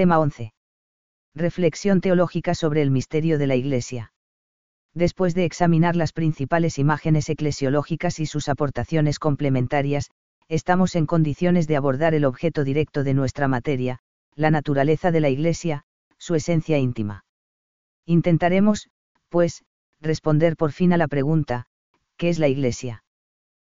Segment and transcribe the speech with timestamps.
[0.00, 0.54] Tema 11.
[1.34, 4.14] Reflexión teológica sobre el misterio de la Iglesia.
[4.94, 10.08] Después de examinar las principales imágenes eclesiológicas y sus aportaciones complementarias,
[10.48, 13.98] estamos en condiciones de abordar el objeto directo de nuestra materia,
[14.34, 15.84] la naturaleza de la Iglesia,
[16.16, 17.26] su esencia íntima.
[18.06, 18.88] Intentaremos,
[19.28, 19.64] pues,
[20.00, 21.66] responder por fin a la pregunta,
[22.16, 23.04] ¿qué es la Iglesia?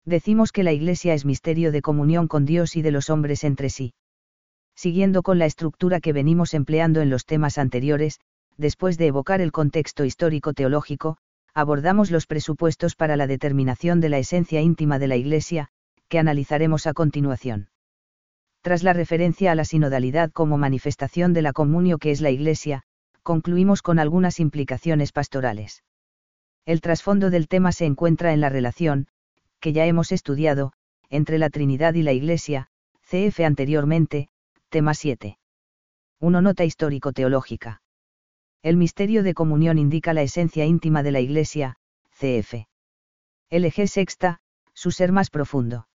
[0.04, 3.70] Decimos que la Iglesia es misterio de comunión con Dios y de los hombres entre
[3.70, 3.94] sí.
[4.80, 8.18] Siguiendo con la estructura que venimos empleando en los temas anteriores,
[8.56, 11.18] después de evocar el contexto histórico-teológico,
[11.52, 15.68] abordamos los presupuestos para la determinación de la esencia íntima de la Iglesia,
[16.08, 17.68] que analizaremos a continuación.
[18.62, 22.84] Tras la referencia a la sinodalidad como manifestación de la comunio que es la Iglesia,
[23.22, 25.84] concluimos con algunas implicaciones pastorales.
[26.64, 29.08] El trasfondo del tema se encuentra en la relación,
[29.60, 30.72] que ya hemos estudiado,
[31.10, 32.68] entre la Trinidad y la Iglesia,
[33.02, 34.30] CF anteriormente,
[34.70, 35.36] tema 7.
[36.20, 36.42] 1.
[36.42, 37.82] Nota histórico-teológica.
[38.62, 41.76] El misterio de comunión indica la esencia íntima de la Iglesia,
[42.10, 42.66] CF.
[43.50, 44.38] Eje sexta,
[44.72, 45.88] su ser más profundo.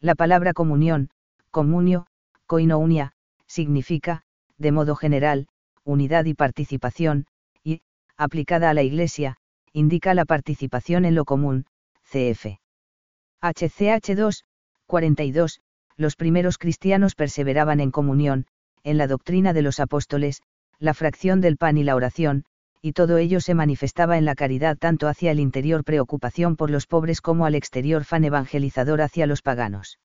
[0.00, 1.10] La palabra comunión,
[1.50, 2.06] comunio,
[2.46, 3.12] koinounia,
[3.46, 4.22] significa,
[4.56, 5.48] de modo general,
[5.84, 7.26] unidad y participación,
[7.62, 7.82] y,
[8.16, 9.36] aplicada a la Iglesia,
[9.74, 11.66] indica la participación en lo común,
[12.04, 12.60] cf.
[13.42, 14.44] HCH 2,
[14.86, 15.60] 42,
[15.96, 18.46] los primeros cristianos perseveraban en comunión,
[18.84, 20.42] en la doctrina de los apóstoles,
[20.78, 22.44] la fracción del pan y la oración,
[22.82, 26.86] y todo ello se manifestaba en la caridad tanto hacia el interior preocupación por los
[26.86, 29.98] pobres como al exterior fan evangelizador hacia los paganos.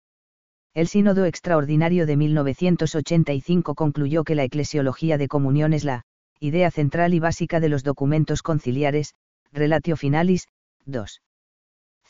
[0.74, 6.04] El Sínodo Extraordinario de 1985 concluyó que la eclesiología de comunión es la
[6.40, 9.14] idea central y básica de los documentos conciliares,
[9.52, 10.48] Relatio Finalis,
[10.86, 11.22] 2.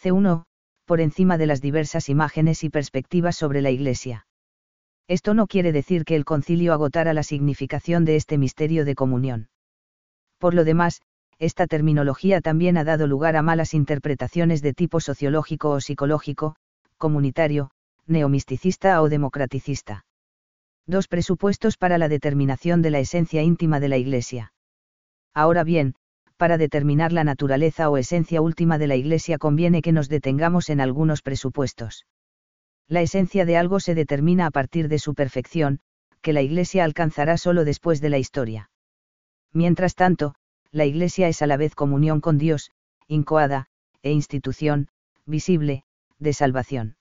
[0.02, 0.44] C1,
[0.86, 4.28] por encima de las diversas imágenes y perspectivas sobre la Iglesia.
[5.08, 9.50] Esto no quiere decir que el concilio agotara la significación de este misterio de comunión.
[10.38, 11.02] Por lo demás,
[11.40, 16.56] esta terminología también ha dado lugar a malas interpretaciones de tipo sociológico o psicológico,
[16.98, 17.72] comunitario,
[18.06, 20.06] neomisticista o democraticista.
[20.86, 24.54] Dos presupuestos para la determinación de la esencia íntima de la Iglesia.
[25.34, 25.96] Ahora bien,
[26.44, 30.82] para determinar la naturaleza o esencia última de la Iglesia conviene que nos detengamos en
[30.82, 32.06] algunos presupuestos.
[32.90, 35.80] La esencia de algo se determina a partir de su perfección,
[36.22, 38.70] que la Iglesia alcanzará solo después de la historia.
[39.54, 40.36] Mientras tanto,
[40.70, 42.72] la Iglesia es a la vez comunión con Dios,
[43.08, 43.68] incoada,
[44.02, 44.90] e institución,
[45.26, 45.86] visible,
[46.20, 46.98] de salvación.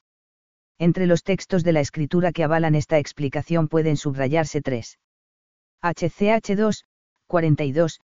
[0.79, 5.01] Entre los textos de la escritura que avalan esta explicación pueden subrayarse tres.
[5.83, 6.85] HCH 2,
[7.27, 8.01] 42,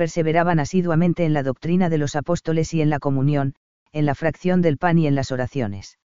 [0.00, 3.54] perseveraban asiduamente en la doctrina de los apóstoles y en la comunión,
[3.92, 5.98] en la fracción del pan y en las oraciones.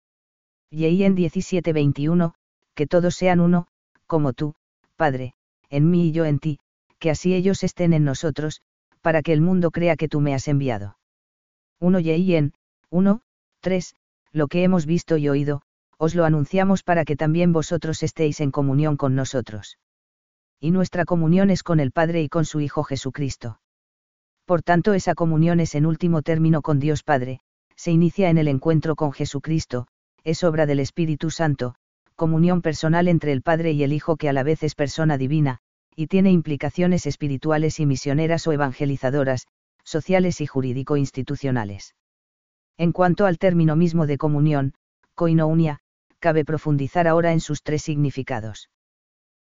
[0.70, 2.32] Y en 17:21,
[2.74, 3.66] que todos sean uno,
[4.06, 4.54] como tú,
[4.96, 5.34] Padre,
[5.68, 6.58] en mí y yo en ti,
[7.00, 8.62] que así ellos estén en nosotros,
[9.02, 10.96] para que el mundo crea que tú me has enviado.
[11.78, 12.54] 1 y en
[12.88, 13.20] 1,
[13.60, 13.94] 3,
[14.32, 15.60] lo que hemos visto y oído,
[15.98, 19.76] os lo anunciamos para que también vosotros estéis en comunión con nosotros.
[20.60, 23.58] Y nuestra comunión es con el Padre y con su Hijo Jesucristo.
[24.44, 27.40] Por tanto, esa comunión es en último término con Dios Padre,
[27.76, 29.86] se inicia en el encuentro con Jesucristo,
[30.24, 31.74] es obra del Espíritu Santo,
[32.16, 35.58] comunión personal entre el Padre y el Hijo que a la vez es persona divina,
[35.94, 39.46] y tiene implicaciones espirituales y misioneras o evangelizadoras,
[39.84, 41.94] sociales y jurídico-institucionales.
[42.78, 44.74] En cuanto al término mismo de comunión,
[45.14, 45.80] koinounia,
[46.18, 48.70] cabe profundizar ahora en sus tres significados.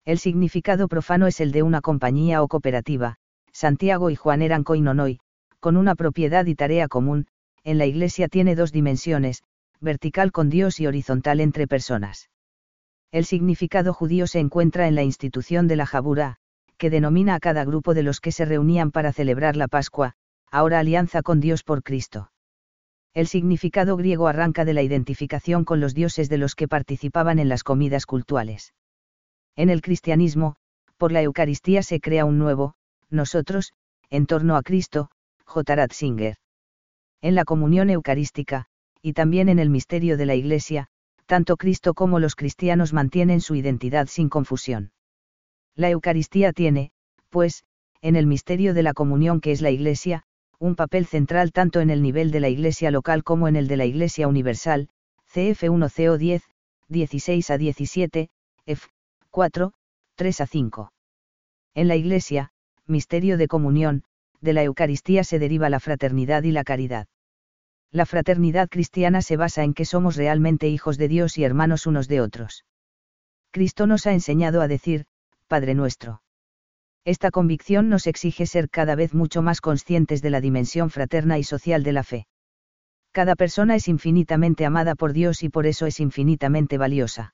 [0.03, 3.15] El significado profano es el de una compañía o cooperativa,
[3.55, 5.21] Santiago y Juan eran koinonoi,
[5.61, 7.27] con una propiedad y tarea común,
[7.63, 9.43] en la Iglesia tiene dos dimensiones,
[9.79, 12.29] vertical con Dios y horizontal entre personas.
[13.13, 16.35] El significado judío se encuentra en la institución de la Jabura,
[16.77, 20.15] que denomina a cada grupo de los que se reunían para celebrar la Pascua,
[20.51, 22.31] ahora alianza con Dios por Cristo.
[23.13, 27.47] El significado griego arranca de la identificación con los dioses de los que participaban en
[27.47, 28.73] las comidas cultuales.
[29.55, 30.57] En el cristianismo,
[30.97, 32.75] por la Eucaristía se crea un nuevo,
[33.09, 33.73] nosotros,
[34.09, 35.09] en torno a Cristo,
[35.45, 35.75] J.
[35.75, 36.37] Ratzinger.
[37.21, 38.65] En la comunión eucarística,
[39.01, 40.87] y también en el misterio de la Iglesia,
[41.25, 44.91] tanto Cristo como los cristianos mantienen su identidad sin confusión.
[45.75, 46.91] La Eucaristía tiene,
[47.29, 47.63] pues,
[48.01, 50.23] en el misterio de la comunión que es la Iglesia,
[50.59, 53.77] un papel central tanto en el nivel de la Iglesia local como en el de
[53.77, 54.89] la Iglesia universal,
[55.33, 56.43] CF1 CO10,
[56.87, 58.29] 16 a 17,
[58.65, 58.87] F
[59.31, 59.73] 4,
[60.15, 60.93] 3 a 5.
[61.73, 62.51] En la Iglesia,
[62.87, 64.03] misterio de comunión,
[64.41, 67.07] de la Eucaristía se deriva la fraternidad y la caridad.
[67.91, 72.07] La fraternidad cristiana se basa en que somos realmente hijos de Dios y hermanos unos
[72.07, 72.65] de otros.
[73.51, 75.05] Cristo nos ha enseñado a decir,
[75.47, 76.21] Padre nuestro.
[77.05, 81.43] Esta convicción nos exige ser cada vez mucho más conscientes de la dimensión fraterna y
[81.43, 82.27] social de la fe.
[83.11, 87.33] Cada persona es infinitamente amada por Dios y por eso es infinitamente valiosa.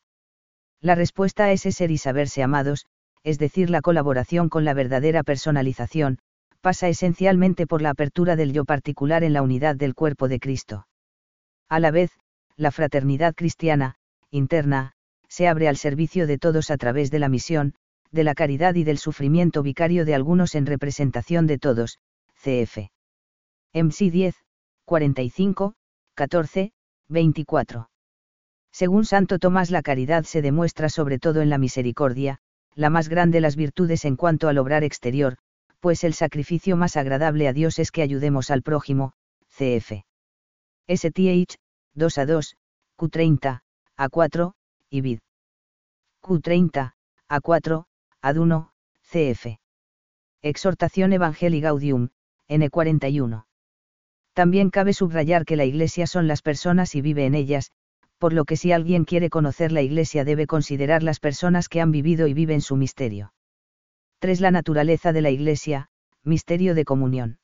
[0.80, 2.86] La respuesta a ese ser y saberse amados,
[3.24, 6.20] es decir, la colaboración con la verdadera personalización,
[6.62, 10.88] pasa esencialmente por la apertura del yo particular en la unidad del cuerpo de Cristo.
[11.70, 12.12] A la vez,
[12.56, 13.96] la fraternidad cristiana,
[14.30, 14.94] interna,
[15.28, 17.74] se abre al servicio de todos a través de la misión,
[18.12, 22.00] de la caridad y del sufrimiento vicario de algunos en representación de todos,
[22.44, 22.90] cf.
[23.74, 24.36] MC 10,
[24.86, 25.74] 45,
[26.16, 26.74] 14,
[27.08, 27.90] 24.
[28.74, 32.40] Según Santo Tomás la caridad se demuestra sobre todo en la misericordia,
[32.76, 35.38] la más grande las virtudes en cuanto al obrar exterior,
[35.80, 39.14] pues el sacrificio más agradable a Dios es que ayudemos al prójimo,
[39.50, 40.04] cf.
[40.88, 41.56] STH,
[41.96, 42.56] 2 a 2,
[42.98, 43.62] Q30,
[43.98, 44.54] A4,
[44.90, 45.20] y vid.
[46.22, 46.94] Q30,
[47.30, 47.86] A4,
[48.22, 48.72] ad1,
[49.02, 49.60] cf.
[50.42, 52.10] Exhortación Evangelii Gaudium,
[52.48, 53.46] N41.
[54.34, 57.72] También cabe subrayar que la Iglesia son las personas y vive en ellas,
[58.22, 61.90] por lo que si alguien quiere conocer la Iglesia debe considerar las personas que han
[61.90, 63.34] vivido y viven su misterio.
[64.20, 64.42] 3.
[64.42, 65.90] La naturaleza de la Iglesia,
[66.24, 67.40] misterio de comunión.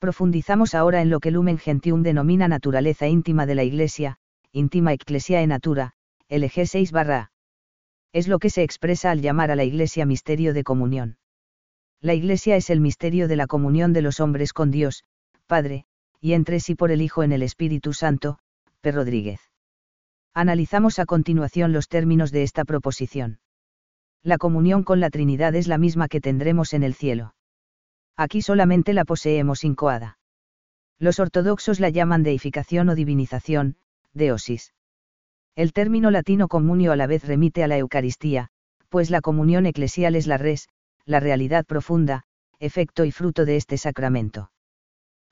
[0.00, 4.16] Profundizamos ahora en lo que Lumen Gentium denomina naturaleza íntima de la Iglesia,
[4.50, 5.92] íntima ecclesiae natura,
[6.28, 7.30] LG 6 barra
[8.12, 11.18] es lo que se expresa al llamar a la Iglesia misterio de comunión.
[12.00, 15.04] La Iglesia es el misterio de la comunión de los hombres con Dios,
[15.46, 15.86] Padre,
[16.20, 18.38] y entre sí por el Hijo en el Espíritu Santo,
[18.80, 18.90] P.
[18.90, 19.40] Rodríguez.
[20.36, 23.38] Analizamos a continuación los términos de esta proposición.
[24.24, 27.36] La comunión con la Trinidad es la misma que tendremos en el cielo.
[28.16, 30.18] Aquí solamente la poseemos incoada.
[30.98, 33.76] Los ortodoxos la llaman deificación o divinización,
[34.12, 34.74] deosis.
[35.54, 38.48] El término latino comunio a la vez remite a la Eucaristía,
[38.88, 40.68] pues la comunión eclesial es la res,
[41.04, 42.24] la realidad profunda,
[42.58, 44.50] efecto y fruto de este sacramento.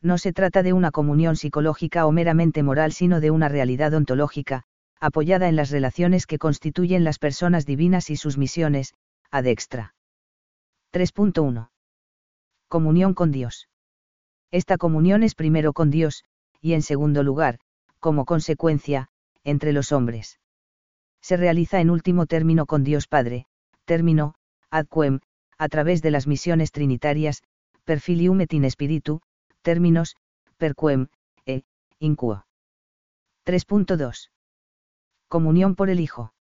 [0.01, 4.65] No se trata de una comunión psicológica o meramente moral, sino de una realidad ontológica,
[5.03, 8.95] apoyada en las relaciones que constituyen las personas divinas y sus misiones,
[9.33, 9.97] ad extra.
[10.93, 11.71] 3.1.
[12.69, 13.69] Comunión con Dios.
[14.53, 16.25] Esta comunión es primero con Dios,
[16.61, 17.59] y en segundo lugar,
[17.99, 19.09] como consecuencia,
[19.43, 20.39] entre los hombres.
[21.21, 23.47] Se realiza en último término con Dios Padre,
[23.85, 24.37] término,
[24.71, 25.19] ad quem,
[25.59, 27.43] a través de las misiones trinitarias,
[27.83, 29.21] perfilium et in spiritu,
[29.63, 30.15] términos,
[30.59, 31.09] per quem,
[31.45, 31.65] e,
[31.99, 32.45] inquo.
[33.45, 34.29] 3.2.
[35.33, 36.35] Comunión por el Hijo.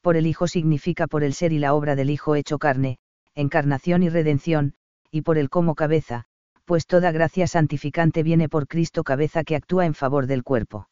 [0.00, 2.98] Por el Hijo significa por el ser y la obra del Hijo hecho carne,
[3.34, 4.74] encarnación y redención,
[5.10, 6.26] y por el como cabeza,
[6.64, 10.88] pues toda gracia santificante viene por Cristo cabeza que actúa en favor del cuerpo.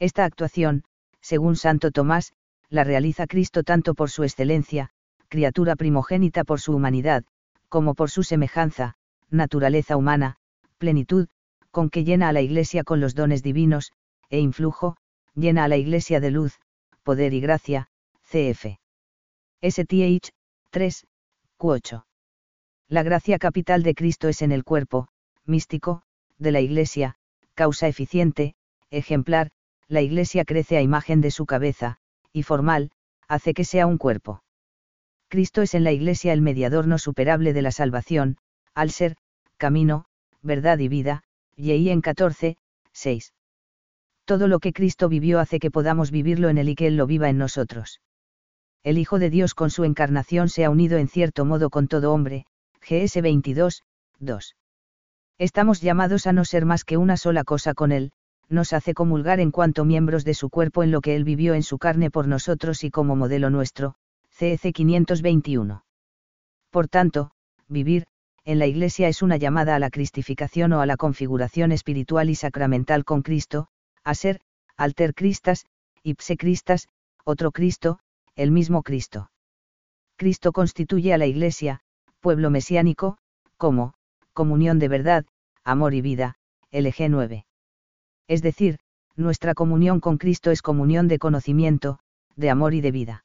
[0.00, 0.82] Esta actuación,
[1.20, 2.32] según Santo Tomás,
[2.68, 4.90] la realiza Cristo tanto por su excelencia,
[5.28, 7.22] criatura primogénita por su humanidad,
[7.68, 8.96] como por su semejanza,
[9.30, 10.38] naturaleza humana,
[10.78, 11.28] plenitud,
[11.70, 13.92] con que llena a la Iglesia con los dones divinos,
[14.28, 14.96] e influjo,
[15.34, 16.60] llena a la Iglesia de luz,
[17.02, 17.88] poder y gracia,
[18.24, 18.78] cf.
[19.62, 20.30] STH,
[20.70, 21.06] 3,
[21.58, 22.04] Q8.
[22.88, 25.08] La gracia capital de Cristo es en el cuerpo,
[25.44, 26.02] místico,
[26.38, 27.16] de la Iglesia,
[27.54, 28.54] causa eficiente,
[28.90, 29.50] ejemplar,
[29.88, 31.98] la Iglesia crece a imagen de su cabeza,
[32.32, 32.90] y formal,
[33.28, 34.42] hace que sea un cuerpo.
[35.28, 38.36] Cristo es en la Iglesia el mediador no superable de la salvación,
[38.74, 39.16] al ser,
[39.56, 40.06] camino,
[40.42, 41.22] verdad y vida,
[41.56, 42.56] y en 14,
[42.92, 43.32] 6.
[44.24, 47.06] Todo lo que Cristo vivió hace que podamos vivirlo en él y que Él lo
[47.06, 48.00] viva en nosotros.
[48.84, 52.12] El Hijo de Dios con su encarnación se ha unido en cierto modo con todo
[52.12, 52.46] hombre,
[52.80, 53.82] GS 22,
[54.18, 54.56] 2.
[55.38, 58.12] Estamos llamados a no ser más que una sola cosa con Él,
[58.48, 61.62] nos hace comulgar en cuanto miembros de su cuerpo en lo que Él vivió en
[61.62, 63.94] su carne por nosotros y como modelo nuestro,
[64.30, 65.84] CEC 521.
[66.70, 67.30] Por tanto,
[67.68, 68.06] vivir,
[68.44, 72.34] en la Iglesia es una llamada a la cristificación o a la configuración espiritual y
[72.34, 73.68] sacramental con Cristo,
[74.04, 74.40] a ser,
[74.76, 75.66] alter Christas,
[76.02, 76.88] ipse Christas,
[77.24, 77.98] otro Cristo,
[78.34, 79.30] el mismo Cristo.
[80.16, 81.80] Cristo constituye a la Iglesia,
[82.20, 83.18] pueblo mesiánico,
[83.56, 83.94] como,
[84.32, 85.24] comunión de verdad,
[85.64, 86.36] amor y vida,
[86.70, 87.46] LG 9
[88.32, 88.78] es decir,
[89.14, 91.98] nuestra comunión con Cristo es comunión de conocimiento,
[92.34, 93.24] de amor y de vida.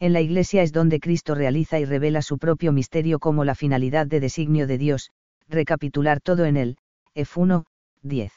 [0.00, 4.06] En la Iglesia es donde Cristo realiza y revela su propio misterio como la finalidad
[4.08, 5.12] de designio de Dios,
[5.48, 6.78] recapitular todo en él,
[7.14, 7.66] F1,
[8.02, 8.32] 10.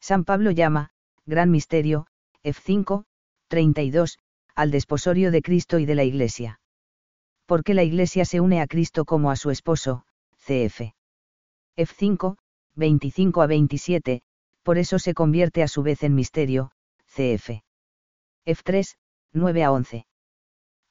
[0.00, 0.90] San Pablo llama,
[1.26, 2.06] gran misterio,
[2.42, 3.04] F5,
[3.48, 4.18] 32,
[4.54, 6.60] al desposorio de Cristo y de la Iglesia.
[7.46, 10.04] Porque la Iglesia se une a Cristo como a su esposo,
[10.38, 10.94] CF.
[11.76, 12.36] F5,
[12.76, 14.22] 25 a 27,
[14.62, 16.72] por eso se convierte a su vez en misterio,
[17.06, 17.62] cf.
[18.46, 18.96] F3,
[19.32, 20.06] 9 a 11.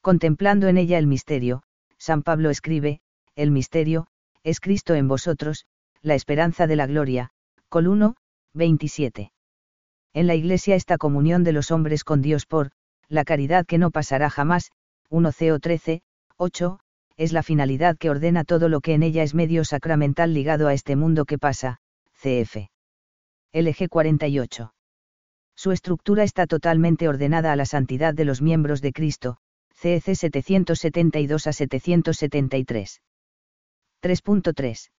[0.00, 1.62] Contemplando en ella el misterio,
[1.98, 3.00] San Pablo escribe,
[3.34, 4.06] el misterio,
[4.42, 5.66] es Cristo en vosotros,
[6.02, 7.30] la esperanza de la gloria,
[7.68, 8.16] Col 1,
[8.54, 9.32] 27.
[10.12, 12.72] En la Iglesia esta comunión de los hombres con Dios por,
[13.08, 14.70] la caridad que no pasará jamás,
[15.08, 16.02] 1 Co 13,
[16.36, 16.80] 8,
[17.16, 20.74] es la finalidad que ordena todo lo que en ella es medio sacramental ligado a
[20.74, 21.78] este mundo que pasa,
[22.14, 22.68] cf.
[23.52, 24.72] LG 48.
[25.56, 29.36] Su estructura está totalmente ordenada a la santidad de los miembros de Cristo,
[29.74, 33.02] CEC 772 a 773.
[34.02, 34.90] 3.3.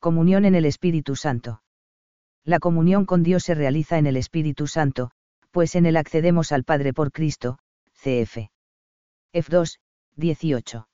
[0.00, 1.62] Comunión en el Espíritu Santo.
[2.44, 5.10] La comunión con Dios se realiza en el Espíritu Santo,
[5.50, 7.58] pues en él accedemos al Padre por Cristo,
[7.92, 8.50] cf.
[9.32, 9.78] F2,
[10.16, 10.88] 18.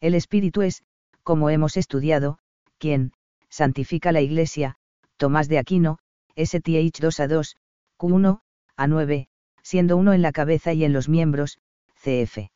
[0.00, 0.82] El Espíritu es,
[1.22, 2.38] como hemos estudiado,
[2.78, 3.12] quien,
[3.48, 4.76] santifica la Iglesia,
[5.16, 5.98] Tomás de Aquino,
[6.36, 7.56] STH 2 a 2,
[7.98, 8.40] Q1,
[8.76, 9.28] a 9,
[9.62, 11.58] siendo uno en la cabeza y en los miembros,
[12.02, 12.50] cf.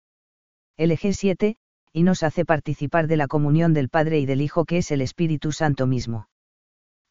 [0.79, 1.57] LG 7,
[1.93, 5.03] y nos hace participar de la comunión del Padre y del Hijo que es el
[5.03, 6.29] Espíritu Santo mismo.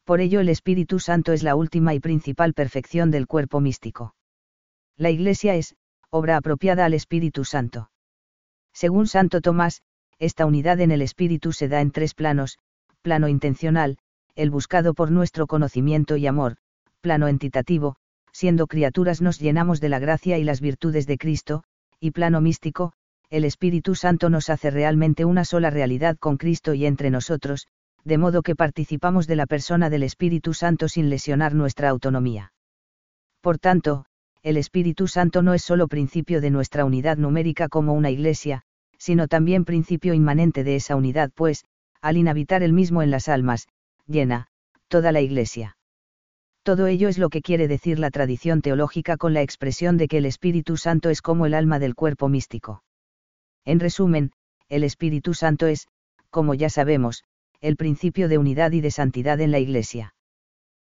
[0.04, 4.14] Por ello el Espíritu Santo es la última y principal perfección del cuerpo místico.
[4.96, 5.76] La Iglesia es,
[6.10, 7.90] obra apropiada al Espíritu Santo.
[8.72, 9.82] Según Santo Tomás,
[10.18, 12.58] esta unidad en el Espíritu se da en tres planos,
[13.02, 13.98] plano intencional,
[14.34, 16.56] el buscado por nuestro conocimiento y amor,
[17.00, 17.96] plano entitativo,
[18.32, 21.64] siendo criaturas nos llenamos de la gracia y las virtudes de Cristo,
[21.98, 22.92] y plano místico,
[23.30, 27.68] el Espíritu Santo nos hace realmente una sola realidad con Cristo y entre nosotros,
[28.04, 32.52] de modo que participamos de la persona del Espíritu Santo sin lesionar nuestra autonomía.
[33.40, 34.04] Por tanto,
[34.42, 38.62] el Espíritu Santo no es solo principio de nuestra unidad numérica como una iglesia,
[38.98, 41.64] sino también principio inmanente de esa unidad, pues,
[42.02, 43.68] al inhabitar el mismo en las almas,
[44.06, 44.48] llena,
[44.88, 45.76] toda la iglesia.
[46.62, 50.18] Todo ello es lo que quiere decir la tradición teológica con la expresión de que
[50.18, 52.82] el Espíritu Santo es como el alma del cuerpo místico.
[53.64, 54.32] En resumen,
[54.68, 55.88] el Espíritu Santo es,
[56.30, 57.24] como ya sabemos,
[57.64, 60.14] el principio de unidad y de santidad en la Iglesia.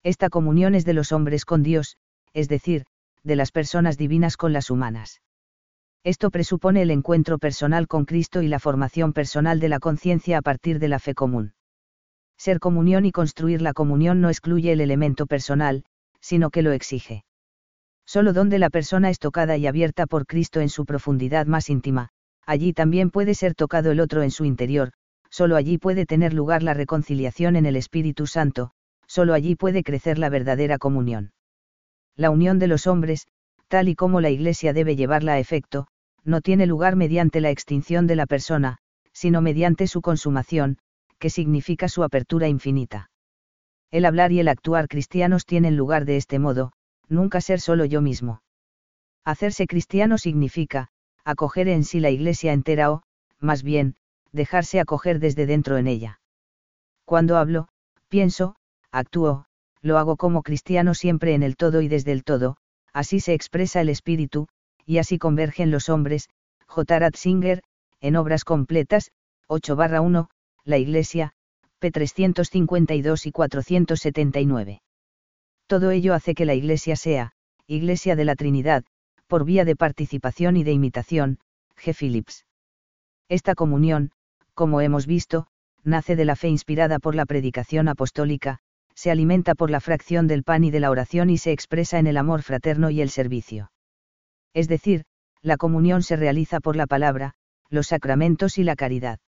[0.04, 1.98] Esta comunión es de los hombres con Dios,
[2.32, 2.86] es decir,
[3.24, 5.22] de las personas divinas con las humanas.
[6.06, 10.42] Esto presupone el encuentro personal con Cristo y la formación personal de la conciencia a
[10.42, 11.56] partir de la fe común.
[12.38, 15.84] Ser comunión y construir la comunión no excluye el elemento personal,
[16.22, 17.26] sino que lo exige.
[18.06, 22.12] Solo donde la persona es tocada y abierta por Cristo en su profundidad más íntima,
[22.46, 24.94] allí también puede ser tocado el otro en su interior,
[25.32, 28.72] solo allí puede tener lugar la reconciliación en el Espíritu Santo,
[29.08, 31.32] solo allí puede crecer la verdadera comunión.
[32.16, 33.28] La unión de los hombres,
[33.68, 35.88] tal y como la Iglesia debe llevarla a efecto,
[36.24, 38.78] no tiene lugar mediante la extinción de la persona,
[39.14, 40.78] sino mediante su consumación,
[41.18, 43.10] que significa su apertura infinita.
[43.90, 46.74] El hablar y el actuar cristianos tienen lugar de este modo,
[47.08, 48.42] nunca ser solo yo mismo.
[49.24, 50.90] Hacerse cristiano significa,
[51.24, 53.04] acoger en sí la Iglesia entera o,
[53.40, 53.96] más bien,
[54.32, 56.20] dejarse acoger desde dentro en ella.
[57.06, 57.68] Cuando hablo,
[58.08, 58.56] pienso,
[58.92, 59.46] actúo,
[59.82, 62.58] lo hago como cristiano siempre en el todo y desde el todo,
[62.94, 64.48] así se expresa el espíritu,
[64.86, 66.30] y así convergen los hombres,
[66.68, 67.00] J.
[67.00, 67.62] Ratzinger,
[68.00, 69.12] en obras completas,
[69.48, 70.30] 8 1,
[70.64, 71.34] La Iglesia,
[71.80, 71.92] p.
[71.92, 74.82] 352 y 479.
[75.68, 77.34] Todo ello hace que la Iglesia sea,
[77.68, 78.84] Iglesia de la Trinidad,
[79.28, 81.40] por vía de participación y de imitación,
[81.78, 81.96] G.
[81.96, 82.46] Phillips.
[83.30, 84.12] Esta comunión,
[84.54, 85.48] como hemos visto,
[85.84, 88.60] nace de la fe inspirada por la predicación apostólica,
[88.96, 92.08] se alimenta por la fracción del pan y de la oración y se expresa en
[92.08, 93.72] el amor fraterno y el servicio.
[94.54, 95.06] Es decir,
[95.42, 97.34] la comunión se realiza por la palabra,
[97.70, 99.20] los sacramentos y la caridad.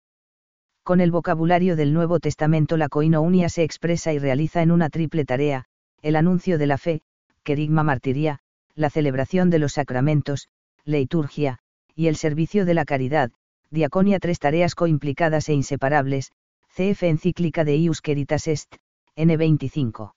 [0.82, 5.24] Con el vocabulario del Nuevo Testamento la coinonia se expresa y realiza en una triple
[5.24, 5.66] tarea,
[6.02, 7.02] el anuncio de la fe,
[7.44, 8.40] querigma martiria,
[8.74, 10.48] la celebración de los sacramentos,
[10.84, 11.58] liturgia,
[11.94, 13.30] y el servicio de la caridad,
[13.72, 16.30] diaconia tres tareas coimplicadas e inseparables,
[16.76, 18.76] CF encíclica de Ius Queritas Est,
[19.16, 20.12] N25.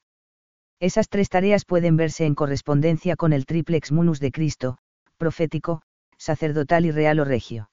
[0.80, 4.78] Esas tres tareas pueden verse en correspondencia con el triplex munus de Cristo,
[5.18, 5.82] profético,
[6.18, 7.70] sacerdotal y real o regio.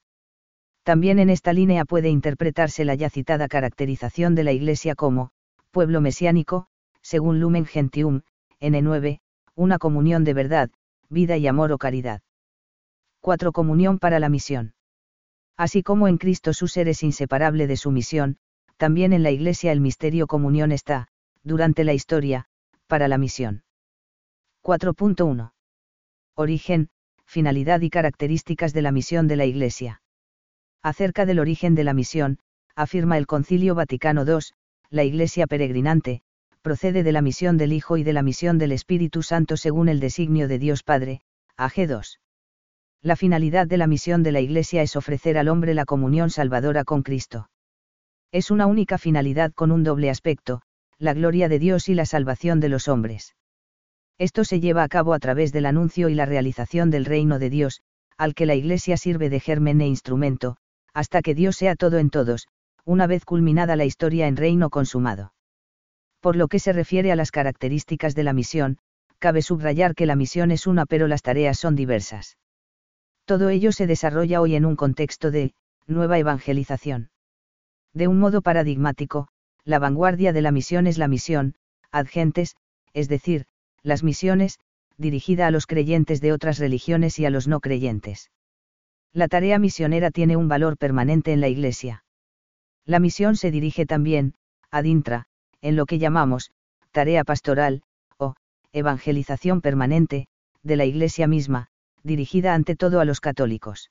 [0.85, 5.31] También en esta línea puede interpretarse la ya citada caracterización de la Iglesia como,
[5.73, 6.67] pueblo mesiánico,
[7.03, 8.23] según Lumen Gentium,
[8.61, 9.21] N9,
[9.57, 10.71] una comunión de verdad,
[11.09, 12.21] vida y amor o caridad.
[13.21, 13.53] 4.
[13.53, 14.75] Comunión para la misión.
[15.63, 18.37] Así como en Cristo su ser es inseparable de su misión,
[18.79, 21.07] también en la Iglesia el misterio comunión está,
[21.45, 22.47] durante la historia,
[22.89, 23.63] para la misión.
[24.65, 25.53] 4.1.
[26.35, 26.89] Origen,
[27.27, 30.03] finalidad y características de la misión de la Iglesia.
[30.83, 32.41] Acerca del origen de la misión,
[32.75, 34.41] afirma el Concilio Vaticano II,
[34.91, 36.23] la Iglesia peregrinante,
[36.63, 40.01] procede de la misión del Hijo y de la misión del Espíritu Santo según el
[40.01, 41.21] designio de Dios Padre,
[41.57, 42.19] AG 2.
[43.05, 46.85] La finalidad de la misión de la Iglesia es ofrecer al hombre la comunión salvadora
[46.85, 47.51] con Cristo.
[48.31, 50.63] Es una única finalidad con un doble aspecto,
[50.99, 53.35] la gloria de Dios y la salvación de los hombres.
[54.19, 57.51] Esto se lleva a cabo a través del anuncio y la realización del reino de
[57.51, 57.83] Dios,
[58.17, 60.57] al que la Iglesia sirve de germen e instrumento,
[60.95, 62.47] hasta que Dios sea todo en todos,
[62.85, 65.33] una vez culminada la historia en reino consumado.
[66.21, 68.79] Por lo que se refiere a las características de la misión,
[69.19, 72.37] cabe subrayar que la misión es una pero las tareas son diversas.
[73.33, 75.55] Todo ello se desarrolla hoy en un contexto de,
[75.87, 77.09] nueva evangelización.
[77.95, 79.29] De un modo paradigmático,
[79.65, 81.55] la vanguardia de la misión es la misión,
[81.91, 82.57] adgentes,
[82.93, 83.47] es decir,
[83.83, 84.59] las misiones,
[84.99, 88.31] dirigida a los creyentes de otras religiones y a los no creyentes.
[89.15, 92.05] La tarea misionera tiene un valor permanente en la Iglesia.
[92.85, 94.35] La misión se dirige también,
[94.71, 95.25] ad intra,
[95.63, 96.51] en lo que llamamos,
[96.91, 97.83] tarea pastoral,
[98.19, 98.35] o,
[98.75, 100.27] evangelización permanente,
[100.63, 101.71] de la Iglesia misma,
[102.03, 103.91] dirigida ante todo a los católicos.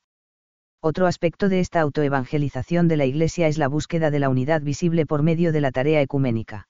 [0.81, 5.05] Otro aspecto de esta autoevangelización de la Iglesia es la búsqueda de la unidad visible
[5.05, 6.67] por medio de la tarea ecuménica.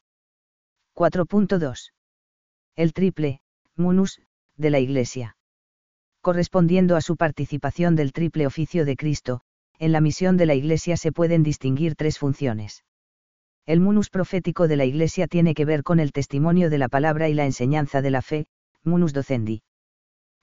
[0.96, 1.94] 4.2.
[2.76, 3.40] El triple,
[3.76, 4.22] munus,
[4.58, 5.38] de la Iglesia.
[6.22, 9.42] Correspondiendo a su participación del triple oficio de Cristo,
[9.80, 12.84] en la misión de la Iglesia se pueden distinguir tres funciones.
[13.66, 17.30] El munus profético de la Iglesia tiene que ver con el testimonio de la palabra
[17.30, 18.48] y la enseñanza de la fe,
[18.84, 19.64] munus docendi.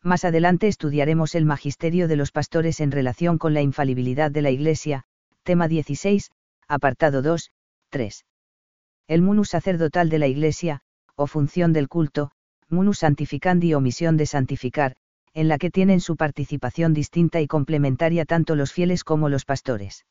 [0.02, 4.50] Más adelante estudiaremos el magisterio de los pastores en relación con la infalibilidad de la
[4.50, 5.04] Iglesia,
[5.42, 6.30] tema 16,
[6.68, 7.50] apartado 2,
[7.90, 8.24] 3.
[9.08, 10.80] El munus sacerdotal de la Iglesia,
[11.16, 12.30] o función del culto,
[12.68, 14.94] munus santificandi o misión de santificar,
[15.34, 20.04] en la que tienen su participación distinta y complementaria tanto los fieles como los pastores.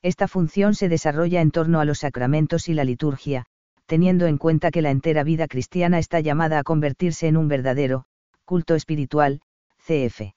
[0.00, 3.44] Esta función se desarrolla en torno a los sacramentos y la liturgia,
[3.86, 8.04] teniendo en cuenta que la entera vida cristiana está llamada a convertirse en un verdadero,
[8.52, 9.40] culto espiritual,
[9.78, 10.34] cf.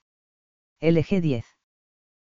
[0.79, 1.45] LG 10.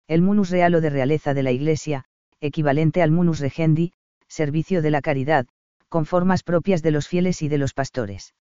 [0.08, 2.06] El munus real o de realeza de la Iglesia,
[2.40, 3.92] equivalente al munus regendi,
[4.28, 5.48] servicio de la caridad,
[5.90, 8.36] con formas propias de los fieles y de los pastores.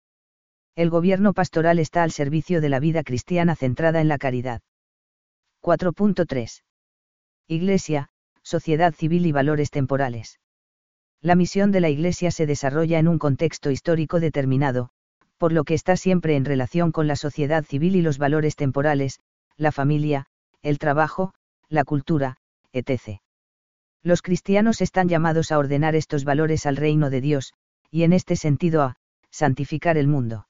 [0.77, 4.61] El gobierno pastoral está al servicio de la vida cristiana centrada en la caridad.
[5.63, 6.63] 4.3.
[7.49, 8.11] Iglesia,
[8.43, 10.41] sociedad civil y valores temporales.
[11.23, 14.91] La misión de la Iglesia se desarrolla en un contexto histórico determinado,
[15.41, 19.21] por lo que está siempre en relación con la sociedad civil y los valores temporales,
[19.57, 20.27] la familia,
[20.61, 21.33] el trabajo,
[21.71, 22.37] la cultura,
[22.75, 23.23] etc.
[24.03, 27.55] Los cristianos están llamados a ordenar estos valores al reino de Dios,
[27.91, 28.97] y en este sentido a
[29.31, 30.47] santificar el mundo.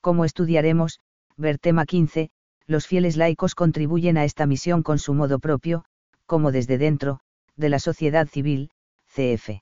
[0.00, 1.00] Como estudiaremos,
[1.36, 2.30] ver tema 15,
[2.66, 5.84] los fieles laicos contribuyen a esta misión con su modo propio,
[6.24, 7.20] como desde dentro,
[7.56, 8.70] de la sociedad civil,
[9.14, 9.60] CF.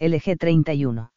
[0.00, 1.12] LG 31.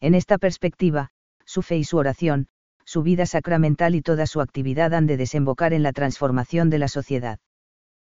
[0.00, 1.10] En esta perspectiva,
[1.48, 2.46] su fe y su oración,
[2.84, 6.88] su vida sacramental y toda su actividad han de desembocar en la transformación de la
[6.88, 7.38] sociedad.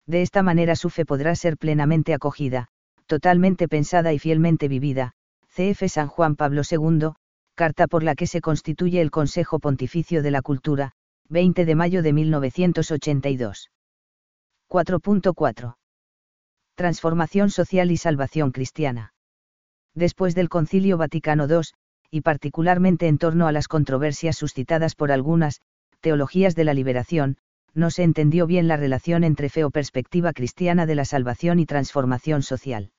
[0.05, 2.67] De esta manera su fe podrá ser plenamente acogida,
[3.05, 5.13] totalmente pensada y fielmente vivida.
[5.55, 7.11] CF San Juan Pablo II,
[7.55, 10.91] carta por la que se constituye el Consejo Pontificio de la Cultura,
[11.29, 13.71] 20 de mayo de 1982.
[14.69, 15.75] 4.4.
[16.75, 19.13] Transformación social y salvación cristiana.
[19.93, 21.61] Después del Concilio Vaticano II,
[22.11, 25.61] y particularmente en torno a las controversias suscitadas por algunas,
[26.01, 27.37] teologías de la liberación,
[27.73, 31.65] no se entendió bien la relación entre fe o perspectiva cristiana de la salvación y
[31.65, 32.91] transformación social.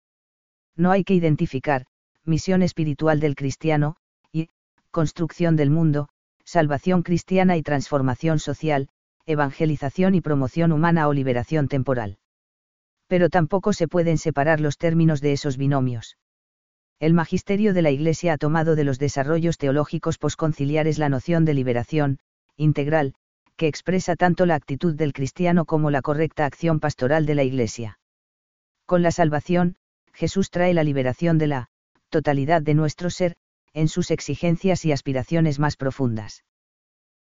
[0.77, 1.85] No hay que identificar,
[2.25, 3.97] misión espiritual del cristiano,
[4.33, 4.49] y,
[4.91, 6.09] construcción del mundo,
[6.45, 8.89] salvación cristiana y transformación social,
[9.27, 12.19] evangelización y promoción humana o liberación temporal.
[13.09, 16.17] Pero tampoco se pueden separar los términos de esos binomios.
[17.03, 21.53] El magisterio de la Iglesia ha tomado de los desarrollos teológicos posconciliares la noción de
[21.53, 22.21] liberación,
[22.57, 23.15] integral,
[23.57, 27.99] que expresa tanto la actitud del cristiano como la correcta acción pastoral de la Iglesia.
[28.87, 29.75] Con la salvación,
[30.13, 31.71] Jesús trae la liberación de la
[32.09, 33.35] totalidad de nuestro ser,
[33.73, 36.45] en sus exigencias y aspiraciones más profundas.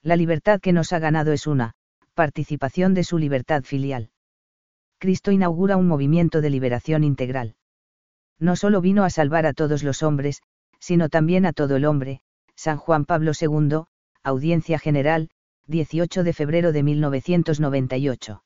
[0.02, 1.74] La libertad que nos ha ganado es una,
[2.14, 4.10] participación de su libertad filial.
[4.98, 7.54] Cristo inaugura un movimiento de liberación integral.
[8.38, 10.42] No solo vino a salvar a todos los hombres,
[10.78, 12.20] sino también a todo el hombre,
[12.54, 13.84] San Juan Pablo II,
[14.22, 15.30] Audiencia General,
[15.66, 18.42] 18 de febrero de 1998.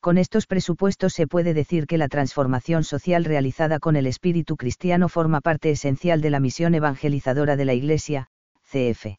[0.00, 5.08] Con estos presupuestos se puede decir que la transformación social realizada con el espíritu cristiano
[5.08, 8.28] forma parte esencial de la misión evangelizadora de la Iglesia,
[8.70, 9.16] CF.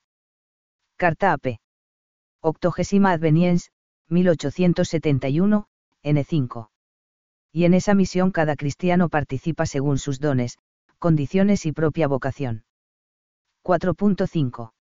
[0.96, 1.58] Carta AP.
[2.42, 3.72] Octogésima Adveniens,
[4.10, 5.66] 1871,
[6.04, 6.70] N5.
[7.56, 10.58] Y en esa misión cada cristiano participa según sus dones,
[11.00, 12.66] condiciones y propia vocación.
[13.64, 14.74] 4.5.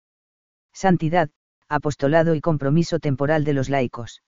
[0.72, 1.28] Santidad,
[1.68, 4.22] apostolado y compromiso temporal de los laicos.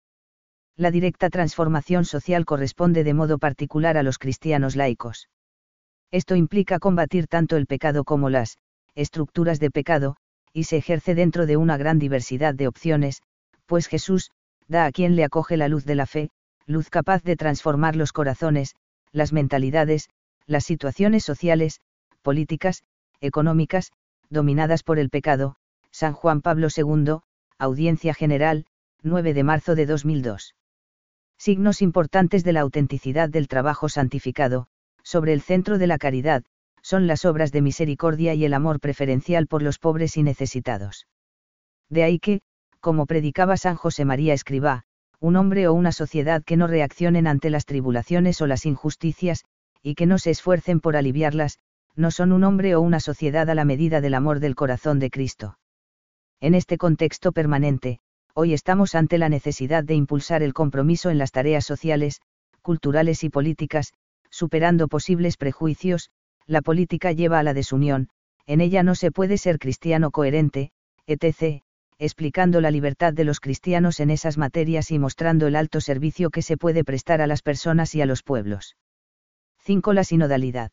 [0.77, 5.31] La directa transformación social corresponde de modo particular a los cristianos laicos.
[6.11, 8.59] Esto implica combatir tanto el pecado como las
[8.95, 10.17] estructuras de pecado,
[10.53, 13.23] y se ejerce dentro de una gran diversidad de opciones,
[13.65, 14.33] pues Jesús,
[14.69, 16.31] da a quien le acoge la luz de la fe,
[16.67, 18.75] luz capaz de transformar los corazones,
[19.13, 20.09] las mentalidades,
[20.47, 21.81] las situaciones sociales,
[22.23, 22.83] políticas,
[23.21, 23.93] económicas,
[24.31, 25.57] dominadas por el pecado,
[25.91, 27.19] San Juan Pablo II,
[27.59, 28.67] Audiencia General,
[29.03, 30.55] 9 de marzo de 2002.
[31.39, 34.67] Signos importantes de la autenticidad del trabajo santificado,
[35.03, 36.43] sobre el centro de la caridad,
[36.83, 41.07] son las obras de misericordia y el amor preferencial por los pobres y necesitados.
[41.89, 42.41] De ahí que,
[42.81, 44.85] como predicaba San José María Escribá,
[45.21, 49.45] un hombre o una sociedad que no reaccionen ante las tribulaciones o las injusticias,
[49.83, 51.59] y que no se esfuercen por aliviarlas,
[51.97, 55.11] no son un hombre o una sociedad a la medida del amor del corazón de
[55.11, 55.59] Cristo.
[56.41, 58.01] En este contexto permanente,
[58.35, 62.21] hoy estamos ante la necesidad de impulsar el compromiso en las tareas sociales,
[62.63, 63.93] culturales y políticas,
[64.31, 66.11] superando posibles prejuicios,
[66.47, 68.09] la política lleva a la desunión,
[68.47, 70.73] en ella no se puede ser cristiano coherente,
[71.07, 71.63] etc.,
[72.05, 76.43] explicando la libertad de los cristianos en esas materias y mostrando el alto servicio que
[76.43, 78.77] se puede prestar a las personas y a los pueblos.
[79.61, 79.95] 5.
[79.95, 80.71] La sinodalidad.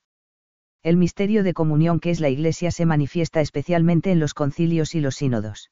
[0.84, 5.00] El misterio de comunión que es la Iglesia se manifiesta especialmente en los concilios y
[5.00, 5.72] los sínodos.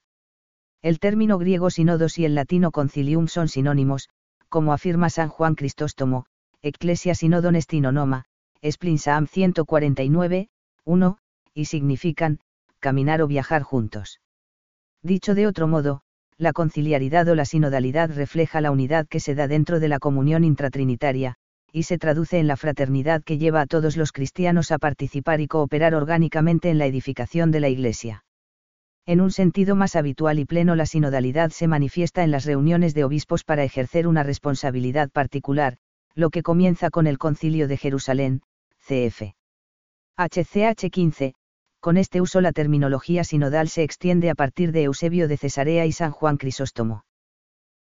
[0.80, 4.08] El término griego sínodos y el latino concilium son sinónimos,
[4.48, 6.24] como afirma San Juan Cristóstomo,
[6.62, 8.24] Ecclesia Sinodon Estinonoma,
[8.64, 10.48] Splinsam 149,
[10.84, 11.18] 1,
[11.52, 12.40] y significan,
[12.78, 14.20] caminar o viajar juntos.
[15.02, 16.02] Dicho de otro modo,
[16.36, 20.44] la conciliaridad o la sinodalidad refleja la unidad que se da dentro de la comunión
[20.44, 21.36] intratrinitaria,
[21.72, 25.46] y se traduce en la fraternidad que lleva a todos los cristianos a participar y
[25.46, 28.24] cooperar orgánicamente en la edificación de la Iglesia.
[29.06, 33.04] En un sentido más habitual y pleno la sinodalidad se manifiesta en las reuniones de
[33.04, 35.78] obispos para ejercer una responsabilidad particular,
[36.14, 38.42] lo que comienza con el Concilio de Jerusalén,
[38.86, 39.34] cf.
[40.16, 41.34] HCH 15,
[41.80, 45.92] con este uso la terminología sinodal se extiende a partir de Eusebio de Cesarea y
[45.92, 47.04] San Juan Crisóstomo.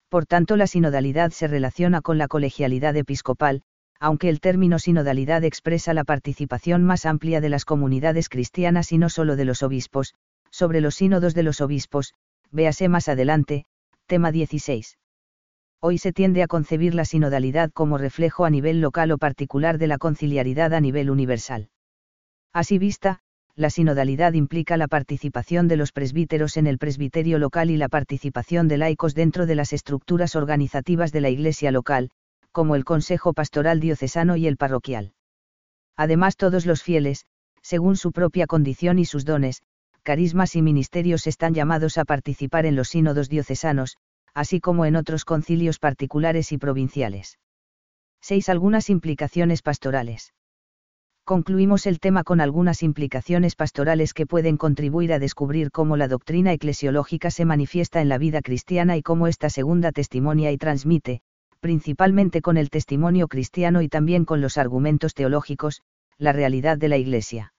[0.08, 3.62] Por tanto, la sinodalidad se relaciona con la colegialidad episcopal,
[4.00, 9.08] aunque el término sinodalidad expresa la participación más amplia de las comunidades cristianas y no
[9.08, 10.14] solo de los obispos,
[10.50, 12.14] sobre los sínodos de los obispos,
[12.52, 13.64] véase más adelante,
[14.06, 14.96] tema 16.
[15.80, 19.88] Hoy se tiende a concebir la sinodalidad como reflejo a nivel local o particular de
[19.88, 21.68] la conciliaridad a nivel universal.
[22.52, 23.20] Así vista,
[23.59, 28.68] la sinodalidad implica la participación de los presbíteros en el presbiterio local y la participación
[28.68, 32.11] de laicos dentro de las estructuras organizativas de la iglesia local,
[32.53, 35.12] como el Consejo Pastoral Diocesano y el Parroquial.
[35.97, 37.27] Además todos los fieles,
[37.61, 39.62] según su propia condición y sus dones,
[40.05, 43.97] carismas y ministerios están llamados a participar en los sínodos diocesanos,
[44.35, 47.40] así como en otros concilios particulares y provinciales.
[48.21, 48.51] 6.
[48.51, 50.33] Algunas implicaciones pastorales.
[51.29, 56.55] Concluimos el tema con algunas implicaciones pastorales que pueden contribuir a descubrir cómo la doctrina
[56.55, 61.21] eclesiológica se manifiesta en la vida cristiana y cómo esta segunda testimonia y transmite,
[61.61, 65.83] principalmente con el testimonio cristiano y también con los argumentos teológicos,
[66.17, 67.53] la realidad de la Iglesia.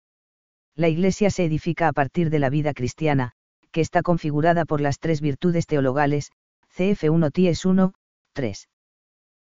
[0.75, 3.33] La Iglesia se edifica a partir de la vida cristiana,
[3.69, 6.31] que está configurada por las tres virtudes teologales,
[6.75, 7.93] CF1 TIES 1,
[8.33, 8.67] 3.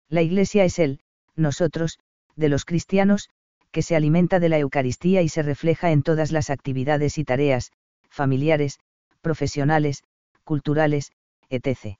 [0.09, 0.99] La Iglesia es el,
[1.37, 1.97] nosotros,
[2.35, 3.29] de los cristianos,
[3.77, 7.71] que se alimenta de la Eucaristía y se refleja en todas las actividades y tareas,
[8.09, 8.79] familiares,
[9.21, 10.03] profesionales,
[10.43, 11.11] culturales,
[11.51, 11.99] etc.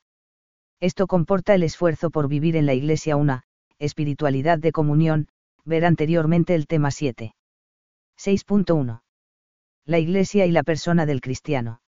[0.80, 3.44] Esto comporta el esfuerzo por vivir en la Iglesia una,
[3.78, 5.28] espiritualidad de comunión,
[5.66, 7.36] ver anteriormente el tema 7.
[8.18, 9.04] 6.1.
[9.86, 11.82] La Iglesia y la persona del cristiano.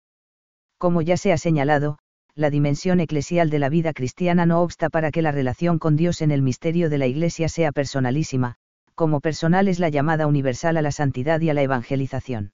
[0.77, 1.99] Como ya se ha señalado,
[2.35, 6.21] la dimensión eclesial de la vida cristiana no obsta para que la relación con Dios
[6.21, 8.59] en el misterio de la Iglesia sea personalísima,
[8.99, 12.51] como personal es la llamada universal a la santidad y a la evangelización.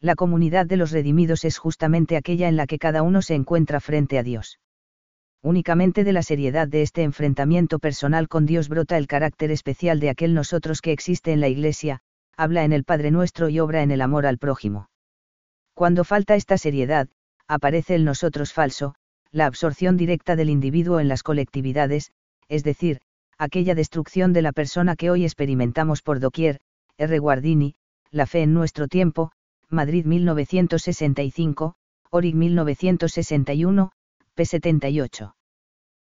[0.00, 3.78] La comunidad de los redimidos es justamente aquella en la que cada uno se encuentra
[3.78, 4.58] frente a Dios
[5.42, 10.08] únicamente de la seriedad de este enfrentamiento personal con Dios brota el carácter especial de
[10.08, 12.00] aquel nosotros que existe en la Iglesia,
[12.36, 14.88] habla en el Padre nuestro y obra en el amor al prójimo.
[15.74, 17.08] Cuando falta esta seriedad,
[17.48, 18.94] aparece el nosotros falso,
[19.32, 22.12] la absorción directa del individuo en las colectividades,
[22.48, 23.00] es decir,
[23.42, 26.60] aquella destrucción de la persona que hoy experimentamos por doquier,
[26.96, 27.18] R.
[27.18, 27.74] Guardini,
[28.12, 29.32] La fe en nuestro tiempo,
[29.68, 31.74] Madrid 1965,
[32.10, 33.90] Orig 1961,
[34.36, 35.34] p78.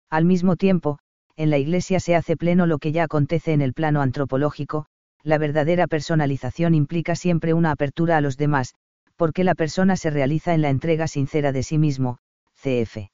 [0.10, 1.00] Al mismo tiempo,
[1.36, 4.86] en la Iglesia se hace pleno lo que ya acontece en el plano antropológico,
[5.22, 8.76] la verdadera personalización implica siempre una apertura a los demás,
[9.18, 12.20] porque la persona se realiza en la entrega sincera de sí mismo,
[12.62, 13.10] cf.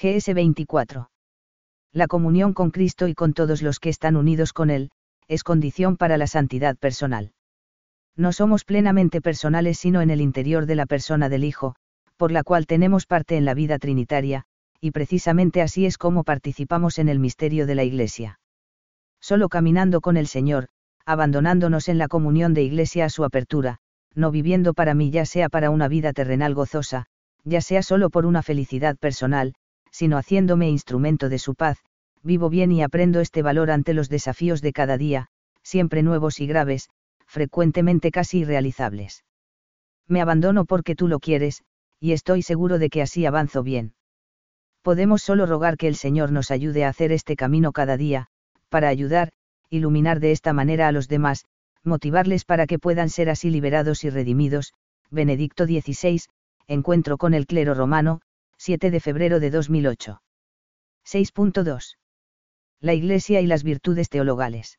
[0.00, 1.10] GS 24.
[1.96, 4.90] La comunión con Cristo y con todos los que están unidos con Él,
[5.28, 7.32] es condición para la santidad personal.
[8.14, 11.74] No somos plenamente personales sino en el interior de la persona del Hijo,
[12.18, 14.44] por la cual tenemos parte en la vida trinitaria,
[14.78, 18.40] y precisamente así es como participamos en el misterio de la Iglesia.
[19.18, 20.66] Solo caminando con el Señor,
[21.06, 23.78] abandonándonos en la comunión de Iglesia a su apertura,
[24.14, 27.06] no viviendo para mí ya sea para una vida terrenal gozosa,
[27.44, 29.54] ya sea solo por una felicidad personal,
[29.96, 31.78] sino haciéndome instrumento de su paz,
[32.26, 35.28] vivo bien y aprendo este valor ante los desafíos de cada día,
[35.62, 36.90] siempre nuevos y graves,
[37.26, 39.24] frecuentemente casi irrealizables.
[40.06, 41.62] Me abandono porque tú lo quieres,
[42.00, 43.94] y estoy seguro de que así avanzo bien.
[44.82, 48.26] Podemos solo rogar que el Señor nos ayude a hacer este camino cada día,
[48.68, 49.32] para ayudar,
[49.70, 51.44] iluminar de esta manera a los demás,
[51.82, 54.74] motivarles para que puedan ser así liberados y redimidos.
[55.10, 56.20] Benedicto XVI,
[56.68, 58.20] Encuentro con el clero romano,
[58.58, 60.20] 7 de febrero de 2008.
[61.04, 61.96] 6.2.
[62.80, 64.78] La Iglesia y las virtudes teologales.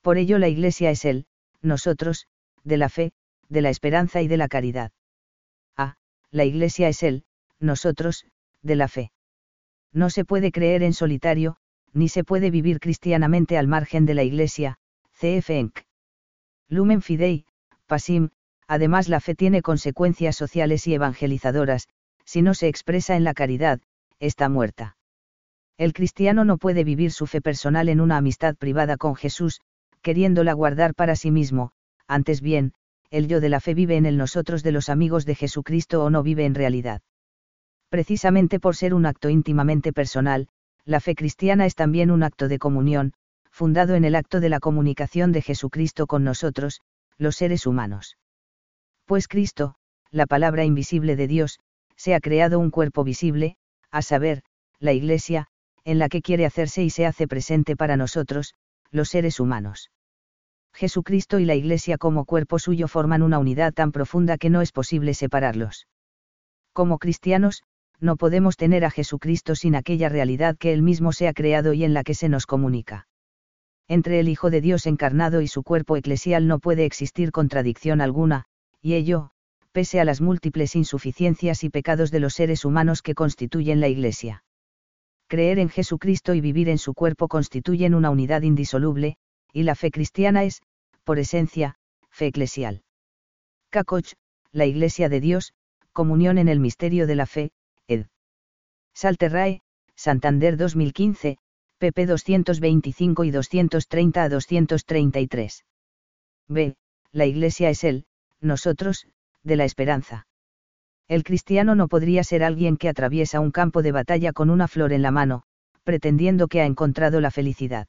[0.00, 1.26] Por ello la Iglesia es el,
[1.60, 2.26] nosotros,
[2.64, 3.12] de la fe,
[3.48, 4.92] de la esperanza y de la caridad.
[5.76, 5.96] A.
[6.30, 7.24] La Iglesia es el,
[7.60, 8.26] nosotros,
[8.62, 9.12] de la fe.
[9.92, 11.56] No se puede creer en solitario,
[11.92, 14.78] ni se puede vivir cristianamente al margen de la Iglesia,
[15.12, 15.80] CF Enc.
[16.68, 17.44] Lumen Fidei,
[17.86, 18.30] Pasim,
[18.66, 21.88] además la fe tiene consecuencias sociales y evangelizadoras,
[22.24, 23.80] si no se expresa en la caridad,
[24.18, 24.96] está muerta.
[25.78, 29.60] El cristiano no puede vivir su fe personal en una amistad privada con Jesús,
[30.02, 31.72] queriéndola guardar para sí mismo,
[32.06, 32.74] antes bien,
[33.10, 36.10] el yo de la fe vive en el nosotros de los amigos de Jesucristo o
[36.10, 37.02] no vive en realidad.
[37.88, 40.48] Precisamente por ser un acto íntimamente personal,
[40.84, 43.12] la fe cristiana es también un acto de comunión,
[43.50, 46.80] fundado en el acto de la comunicación de Jesucristo con nosotros,
[47.18, 48.16] los seres humanos.
[49.04, 49.74] Pues Cristo,
[50.10, 51.60] la palabra invisible de Dios,
[51.96, 53.56] se ha creado un cuerpo visible,
[53.90, 54.42] a saber,
[54.78, 55.48] la Iglesia,
[55.84, 58.54] en la que quiere hacerse y se hace presente para nosotros,
[58.90, 59.90] los seres humanos.
[60.74, 64.72] Jesucristo y la Iglesia como cuerpo suyo forman una unidad tan profunda que no es
[64.72, 65.86] posible separarlos.
[66.72, 67.62] Como cristianos,
[68.00, 71.84] no podemos tener a Jesucristo sin aquella realidad que Él mismo se ha creado y
[71.84, 73.06] en la que se nos comunica.
[73.88, 78.44] Entre el Hijo de Dios encarnado y su cuerpo eclesial no puede existir contradicción alguna,
[78.80, 79.30] y ello,
[79.72, 84.42] pese a las múltiples insuficiencias y pecados de los seres humanos que constituyen la Iglesia.
[85.32, 89.16] Creer en Jesucristo y vivir en su cuerpo constituyen una unidad indisoluble,
[89.50, 90.60] y la fe cristiana es,
[91.04, 91.76] por esencia,
[92.10, 92.82] fe eclesial.
[93.70, 94.12] Cacoch,
[94.50, 95.54] la Iglesia de Dios,
[95.94, 97.50] comunión en el misterio de la fe,
[97.88, 98.08] ed.
[98.92, 99.62] Salterrae,
[99.96, 101.38] Santander 2015,
[101.78, 105.64] pp 225 y 230 a 233.
[106.46, 106.76] B.
[107.10, 108.04] La Iglesia es el,
[108.42, 109.06] nosotros,
[109.42, 110.26] de la esperanza.
[111.12, 114.94] El cristiano no podría ser alguien que atraviesa un campo de batalla con una flor
[114.94, 115.42] en la mano,
[115.84, 117.86] pretendiendo que ha encontrado la felicidad.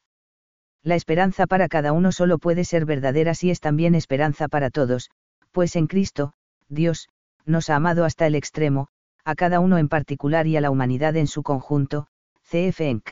[0.83, 5.09] La esperanza para cada uno solo puede ser verdadera si es también esperanza para todos,
[5.53, 6.33] pues en Cristo,
[6.67, 7.07] Dios,
[7.45, 8.89] nos ha amado hasta el extremo,
[9.23, 12.07] a cada uno en particular y a la humanidad en su conjunto,
[12.51, 13.11] CF Enc.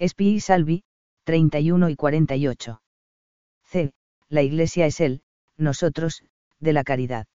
[0.00, 0.82] Espi y Salvi,
[1.22, 2.82] 31 y 48.
[3.66, 3.92] C.
[4.28, 5.22] La Iglesia es Él,
[5.56, 6.24] nosotros,
[6.58, 7.28] de la caridad.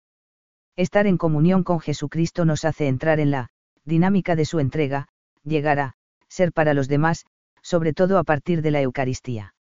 [0.78, 3.50] Estar en comunión con Jesucristo nos hace entrar en la
[3.84, 5.08] dinámica de su entrega,
[5.44, 5.96] llegar a
[6.30, 7.26] ser para los demás,
[7.64, 9.56] sobre todo a partir de la Eucaristía.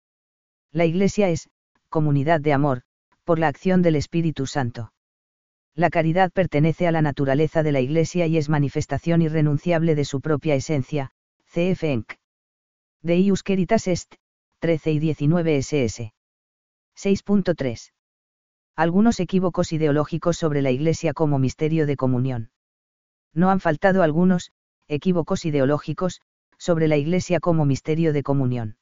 [0.71, 1.49] La Iglesia es,
[1.89, 2.81] comunidad de amor,
[3.23, 4.91] por la acción del Espíritu Santo.
[5.75, 10.19] La caridad pertenece a la naturaleza de la Iglesia y es manifestación irrenunciable de su
[10.19, 11.11] propia esencia,
[11.45, 12.13] CF Enc.
[13.03, 14.15] Deius Caritas Est,
[14.59, 16.13] 13 y 19 SS.
[16.95, 17.91] 6.3.
[18.75, 22.51] Algunos equívocos ideológicos sobre la Iglesia como misterio de comunión.
[23.33, 24.51] No han faltado algunos,
[24.87, 26.21] equívocos ideológicos,
[26.57, 28.77] sobre la Iglesia como misterio de comunión.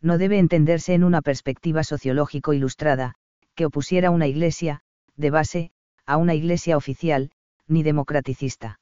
[0.00, 3.14] No debe entenderse en una perspectiva sociológico ilustrada,
[3.54, 4.82] que opusiera una Iglesia,
[5.16, 5.70] de base,
[6.06, 7.30] a una iglesia oficial,
[7.66, 8.80] ni democraticista.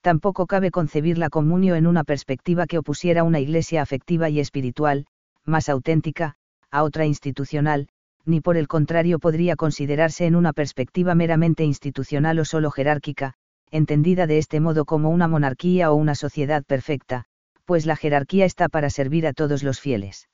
[0.00, 5.06] Tampoco cabe concebir la comunio en una perspectiva que opusiera una iglesia afectiva y espiritual,
[5.44, 6.36] más auténtica,
[6.70, 7.88] a otra institucional,
[8.24, 13.34] ni por el contrario podría considerarse en una perspectiva meramente institucional o solo jerárquica,
[13.70, 17.24] entendida de este modo como una monarquía o una sociedad perfecta,
[17.64, 20.28] pues la jerarquía está para servir a todos los fieles.